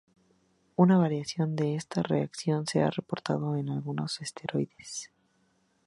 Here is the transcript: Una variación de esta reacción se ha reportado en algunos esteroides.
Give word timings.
Una 0.77 0.97
variación 0.97 1.55
de 1.55 1.75
esta 1.75 2.01
reacción 2.01 2.65
se 2.65 2.81
ha 2.81 2.89
reportado 2.89 3.55
en 3.55 3.69
algunos 3.69 4.19
esteroides. 4.19 5.11